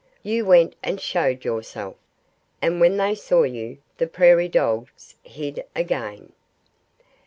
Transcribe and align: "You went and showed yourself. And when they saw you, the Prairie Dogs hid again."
"You 0.23 0.45
went 0.47 0.73
and 0.81 0.99
showed 0.99 1.45
yourself. 1.45 1.95
And 2.59 2.81
when 2.81 2.97
they 2.97 3.13
saw 3.13 3.43
you, 3.43 3.77
the 3.99 4.07
Prairie 4.07 4.47
Dogs 4.49 5.13
hid 5.21 5.63
again." 5.75 6.33